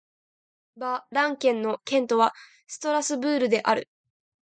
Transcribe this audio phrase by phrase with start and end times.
[0.77, 2.33] バ＝ラン県の県都は
[2.65, 3.87] ストラスブールである